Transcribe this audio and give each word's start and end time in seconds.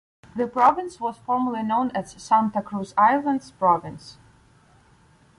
The 0.35 0.47
province 0.47 0.99
was 0.99 1.19
formerly 1.19 1.61
known 1.61 1.91
as 1.91 2.13
Santa 2.19 2.63
Cruz 2.63 2.91
Islands 2.97 3.51
Province. 3.51 4.17